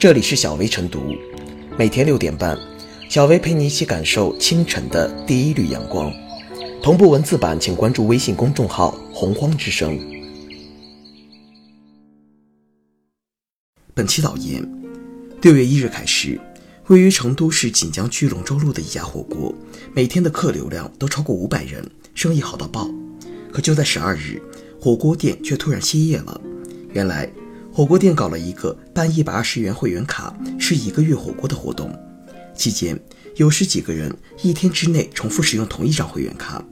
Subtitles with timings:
[0.00, 1.14] 这里是小薇晨读，
[1.78, 2.58] 每天六点半，
[3.10, 6.10] 小薇陪你一起感受清晨的第一缕阳光。
[6.82, 10.00] 同步文字版，请关注微信公众号“洪荒之声”。
[13.92, 14.66] 本期导言：
[15.42, 16.40] 六月一日开始，
[16.86, 19.54] 位于成都市锦江区龙州路的一家火锅，
[19.92, 22.88] 每天的客流量都超过五百人，生意好到爆。
[23.52, 24.40] 可就在十二日，
[24.80, 26.40] 火锅店却突然歇业了。
[26.94, 27.30] 原来，
[27.72, 31.96] 火锅店搞了一个办一百二十元会员卡，吃一个月火锅的活动。
[32.52, 33.00] 期间，
[33.36, 36.62] 有十几个人一天之内重复使用同一张会员卡，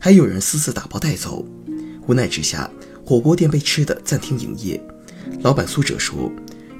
[0.00, 1.46] 还有人私自打包带走。
[2.08, 2.68] 无奈之下，
[3.04, 4.82] 火锅店被吃的暂停营业。
[5.42, 6.30] 老板苏哲说：“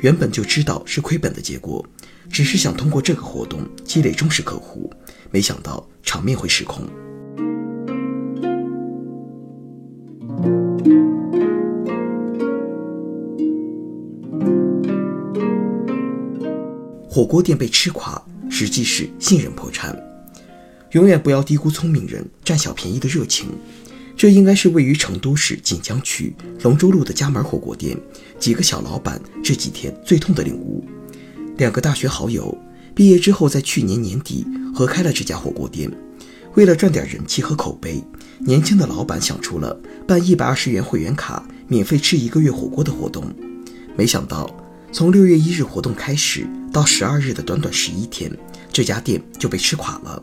[0.02, 1.87] 原本就知道是亏本的结果，
[2.29, 4.92] 只是想通过这个活动积累忠实客户，
[5.30, 6.84] 没想到场面会失控。”
[17.18, 20.01] 火锅店被吃垮，实际是信任破产。
[20.93, 23.48] 永远不要低估聪明人占小便宜的热情。
[24.16, 27.98] 这应该是位于成都市锦江区龙州路的家门火锅店
[28.38, 30.84] 几个小老板这几天最痛的领悟。
[31.56, 32.56] 两个大学好友
[32.95, 35.90] 毕业之后，在去年年底合开了这家火锅店。
[36.54, 38.00] 为了赚点人气和口碑，
[38.38, 43.24] 年轻的老板想出了办一百二十元会员卡，免费吃一个月火锅的活动。
[43.96, 44.48] 没想到。
[44.90, 48.30] 从六月一日活动开始到十二日的短短十一天，
[48.72, 50.22] 这家店就被吃垮了。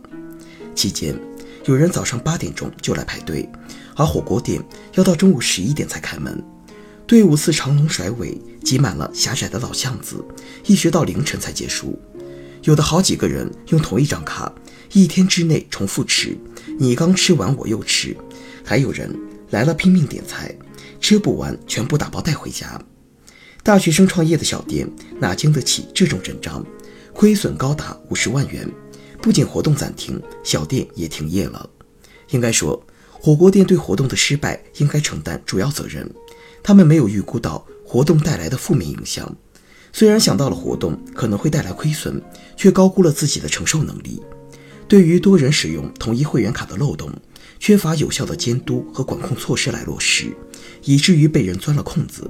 [0.73, 1.15] 期间，
[1.65, 3.47] 有人早上八点钟就来排队，
[3.95, 4.61] 而火锅店
[4.95, 6.43] 要到中午十一点才开门。
[7.05, 10.25] 队伍似长龙甩尾，挤满了狭窄的老巷子，
[10.65, 11.97] 一直到凌晨才结束。
[12.63, 14.51] 有的好几个人用同一张卡，
[14.93, 16.35] 一天之内重复吃，
[16.79, 18.17] 你刚吃完我又吃。
[18.63, 19.15] 还有人
[19.51, 20.53] 来了拼命点菜，
[20.99, 22.81] 吃不完全部打包带回家。
[23.65, 24.87] 大学生创业的小店
[25.19, 26.63] 哪经得起这种阵仗？
[27.15, 28.71] 亏损高达五十万元，
[29.19, 31.67] 不仅活动暂停，小店也停业了。
[32.29, 36.07] 应该说，火锅店对活动的失败应该承担主要责任。
[36.61, 39.35] 他们没有预估到活动带来的负面影响，
[39.91, 42.21] 虽然想到了活动可能会带来亏损，
[42.55, 44.21] 却高估了自己的承受能力。
[44.87, 47.11] 对于多人使用同一会员卡的漏洞，
[47.57, 50.27] 缺乏有效的监督和管控措施来落实，
[50.83, 52.29] 以至于被人钻了空子。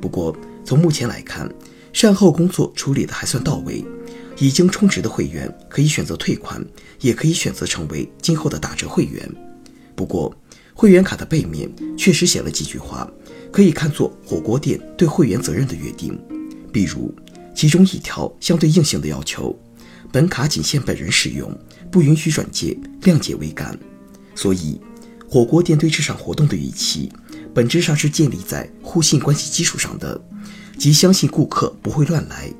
[0.00, 0.34] 不过，
[0.64, 1.48] 从目前来看，
[1.92, 3.84] 善后工作处理的还算到位。
[4.38, 6.64] 已经充值的会员可以选择退款，
[7.00, 9.30] 也可以选择成为今后的打折会员。
[9.94, 10.34] 不过，
[10.72, 13.06] 会员卡的背面确实写了几句话，
[13.52, 16.18] 可以看作火锅店对会员责任的约定。
[16.72, 17.14] 比如，
[17.54, 19.54] 其中一条相对硬性的要求：
[20.10, 21.54] 本卡仅限本人使用，
[21.90, 23.78] 不允许转借，谅解为干。
[24.34, 24.80] 所以，
[25.28, 27.12] 火锅店对这场活动的预期，
[27.54, 30.20] 本质上是建立在互信关系基础上的。
[30.78, 32.50] 即相信顾客不会乱来，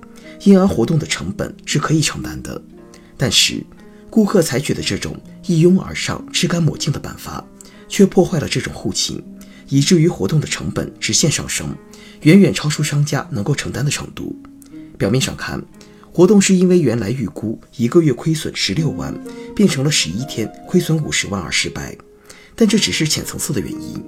[0.42, 2.60] 因而活动的成本是可以承担的。
[3.16, 3.64] 但是，
[4.10, 7.42] 顾客采取的这种一拥而上、吃干抹净的办法，
[7.88, 9.22] 却破坏了这种互信，
[9.68, 11.74] 以至于活动的成本直线上升，
[12.22, 14.36] 远远超出商家能够承担的程度。
[14.98, 15.62] 表面上看，
[16.12, 19.14] 活动是因为原来预估一个月亏损十六万，
[19.56, 21.96] 变成了十一天亏损五十万而失败，
[22.54, 24.02] 但这只是浅层次的原因，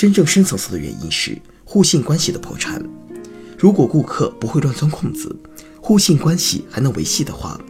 [0.00, 2.82] 真正深层次的原因是互信关系的破产。
[3.58, 5.36] 如果顾客不会乱钻空子，
[5.78, 7.60] 互信关系还能维系的话，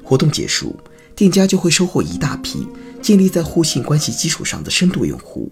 [0.00, 0.78] 活动结束，
[1.16, 2.64] 店家就会收获一大批
[3.02, 5.50] 建立在互信关系基础上的深度用户。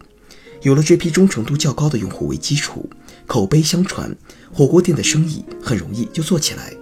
[0.62, 2.88] 有了这批忠诚度较高的用户为基础，
[3.26, 4.16] 口碑相传，
[4.52, 6.72] 火锅店的生意很容易就做起来。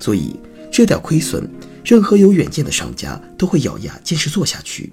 [0.00, 0.34] 所以
[0.72, 1.46] 这点亏损，
[1.84, 4.90] 任何有远见的商家都会咬牙坚持做下去。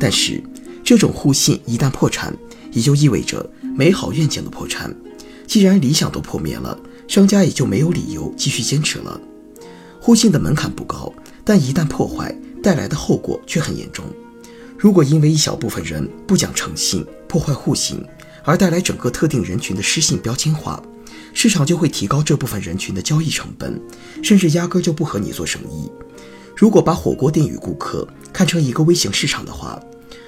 [0.00, 0.42] 但是
[0.82, 2.34] 这种互信一旦破产，
[2.72, 4.94] 也就意味着美好愿景的破产。
[5.46, 9.20] 既然理想都破灭了，商家也就没有理由继续坚持了。
[10.00, 11.12] 互信的门槛不高，
[11.44, 14.04] 但一旦破坏，带来的后果却很严重。
[14.78, 18.04] 如果因为一小部分人不讲诚信，破坏互信，
[18.44, 20.82] 而带来整个特定人群的失信标签化，
[21.32, 23.80] 市场就会提高这部分人群的交易成本，
[24.22, 25.88] 甚至压根就不和你做生意。
[26.56, 29.80] 如果把火锅店与顾客看成一个微型市场的话，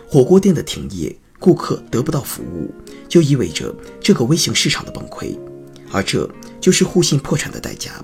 [0.06, 2.72] 火锅店的停业，顾客得不到服务，
[3.06, 5.38] 就意味着这个微型市场的崩溃，
[5.92, 6.26] 而这。
[6.58, 8.02] 就是互信破产的代价。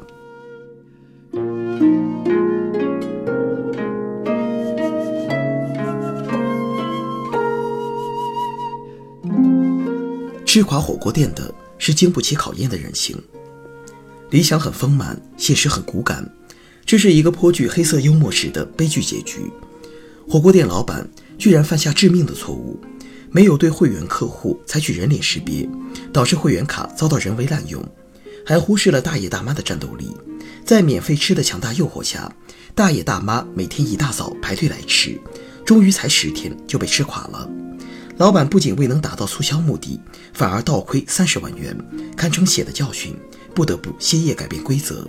[10.44, 13.16] 吃垮火锅店的是经不起考验的人性。
[14.28, 16.30] 理想很丰满，现实很骨感，
[16.84, 19.50] 这是一个颇具黑色幽默式的悲剧结局。
[20.28, 21.08] 火锅店老板
[21.38, 22.78] 居然犯下致命的错误，
[23.30, 25.68] 没有对会员客户采取人脸识别，
[26.12, 27.82] 导致会员卡遭到人为滥用。
[28.44, 30.10] 还忽视了大爷大妈的战斗力。
[30.64, 32.30] 在免费吃的强大诱惑下，
[32.74, 35.20] 大爷大妈每天一大早排队来吃，
[35.64, 37.48] 终于才十天就被吃垮了。
[38.18, 40.00] 老板不仅未能达到促销目的，
[40.32, 41.76] 反而倒亏三十万元，
[42.16, 43.16] 堪称血的教训，
[43.54, 45.08] 不得不歇业改变规则。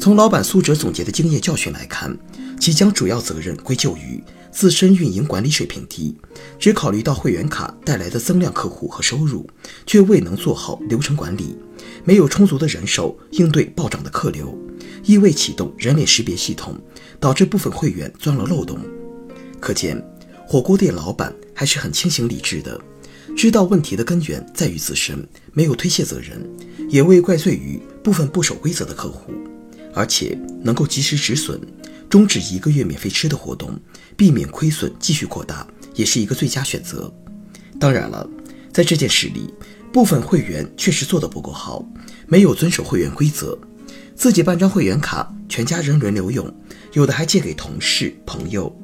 [0.00, 2.16] 从老板苏哲总结的经验教训来看，
[2.58, 4.22] 其将主要责任归咎于
[4.58, 6.16] 自身运营管理水平低，
[6.58, 9.48] 只考虑到会员卡带来的增量客户和收入，
[9.86, 11.56] 却未能做好流程管理，
[12.02, 14.58] 没有充足的人手应对暴涨的客流，
[15.04, 16.76] 亦未启动人脸识别系统，
[17.20, 18.80] 导致部分会员钻了漏洞。
[19.60, 20.04] 可见，
[20.44, 21.32] 火锅店老板。
[21.54, 22.80] 还是很清醒理智的，
[23.36, 26.40] 知道问题的根源在于自身，没有推卸责任，
[26.88, 29.32] 也未怪罪于部分不守规则的客户，
[29.92, 31.60] 而且能够及时止损，
[32.08, 33.78] 终止一个月免费吃的活动，
[34.16, 37.12] 避免亏损继续扩大，也是一个最佳选择。
[37.78, 38.28] 当然了，
[38.72, 39.52] 在这件事里，
[39.92, 41.84] 部分会员确实做得不够好，
[42.26, 43.58] 没有遵守会员规则，
[44.14, 46.52] 自己办张会员卡，全家人轮流用，
[46.94, 48.74] 有的还借给同事朋友。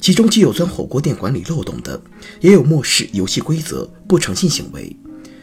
[0.00, 1.98] 其中既有钻火锅店管理漏洞的，
[2.40, 4.94] 也有漠视游戏规则、不诚信行为。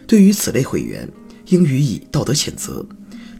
[0.05, 1.09] 对于此类会员，
[1.47, 2.85] 应予以道德谴责。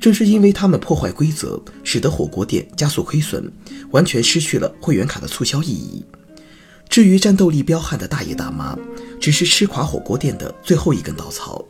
[0.02, 3.50] 正是因为他们破坏规则，使得火锅店加速亏损，
[3.92, 6.04] 完全失去了会员卡的促销意义。
[6.90, 8.76] 至于战斗力彪悍的大爷大妈，
[9.20, 11.64] 只是吃垮火锅店的最后一根稻草。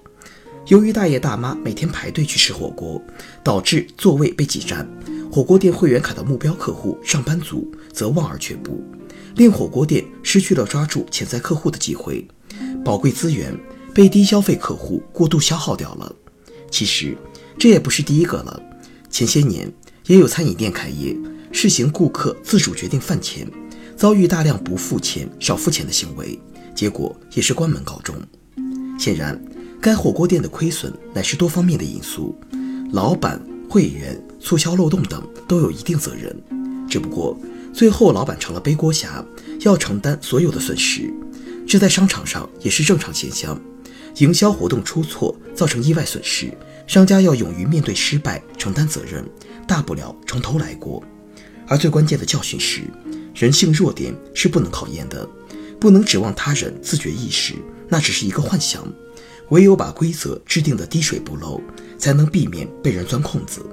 [0.67, 3.01] 由于大爷大妈每天排队去吃火锅，
[3.43, 4.89] 导致座位被挤占，
[5.29, 8.81] 火锅店会员卡的目标客户上班族则望而却步。
[9.35, 12.25] 令火锅店失去了抓住潜在客户的机会，
[12.85, 13.53] 宝贵资源
[13.93, 16.15] 被低消费客户过度消耗掉了。
[16.69, 17.17] 其实
[17.61, 18.59] 这也不是第一个了，
[19.11, 19.71] 前些年
[20.07, 21.15] 也有餐饮店开业，
[21.51, 23.47] 试行顾客自主决定饭钱，
[23.95, 26.39] 遭遇大量不付钱、少付钱的行为，
[26.73, 28.15] 结果也是关门告终。
[28.97, 29.39] 显然，
[29.79, 32.35] 该火锅店的亏损乃是多方面的因素，
[32.93, 36.35] 老板、会员、促销漏洞等都有一定责任，
[36.89, 37.37] 只不过。
[37.71, 39.23] 最后，老板成了背锅侠，
[39.59, 41.13] 要承担所有的损失，
[41.67, 43.61] 这在商场上也是正常现象。
[44.17, 46.51] 营销活动出错，造成意外损失，
[46.91, 49.23] 商家要勇于面对失败，承担责任，
[49.65, 51.01] 大不了从头来过。
[51.65, 52.81] 而最关键的教训是，
[53.33, 55.25] 人性弱点是不能考验的，
[55.79, 57.55] 不能指望他人自觉意识，
[57.87, 58.85] 那只是一个幻想。
[59.51, 61.61] 唯有把规则制定的滴水不漏，
[61.97, 63.65] 才能避免被人钻空子。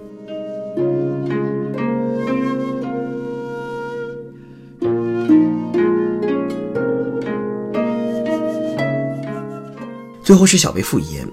[10.22, 11.28] 最后是小贝复言，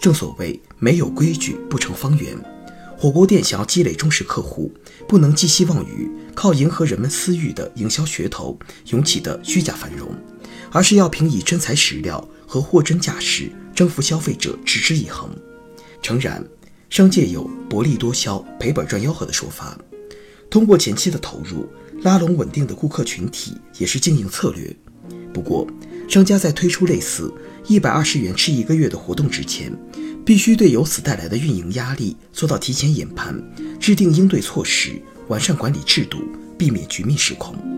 [0.00, 2.36] 正所谓没有规矩不成方圆。
[2.98, 4.72] 火锅店想要积累忠实客户，
[5.06, 10.08] 不能寄希望于靠迎合人们私欲的营销噱头涌起的虚假繁荣，
[10.70, 15.28] 而是要凭以真材实料和货真价实征服消费者，持之以恒。
[16.00, 16.42] 诚然，
[16.88, 19.78] 商界有薄利多销、赔本赚吆喝的说法，
[20.48, 21.68] 通过前期的投入
[22.02, 24.74] 拉拢稳定的顾客群体也是经营策略。
[25.34, 25.66] 不过，
[26.08, 27.32] 商家在推出类似
[27.66, 29.72] 一百二十元吃一个月的活动之前，
[30.24, 33.36] 必须对由此带来的运营压力做到提前研判，
[33.80, 34.92] 制定应对措施，
[35.28, 36.18] 完善管理制度，
[36.56, 37.75] 避免局面失控。